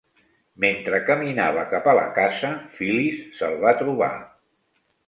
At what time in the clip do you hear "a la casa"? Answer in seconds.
1.93-2.51